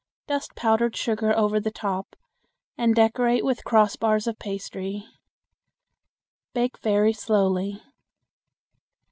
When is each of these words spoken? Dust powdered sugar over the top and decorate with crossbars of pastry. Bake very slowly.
Dust 0.25 0.55
powdered 0.55 0.95
sugar 0.97 1.31
over 1.37 1.59
the 1.59 1.69
top 1.69 2.15
and 2.75 2.95
decorate 2.95 3.45
with 3.45 3.63
crossbars 3.63 4.25
of 4.25 4.39
pastry. 4.39 5.05
Bake 6.55 6.79
very 6.79 7.13
slowly. 7.13 7.83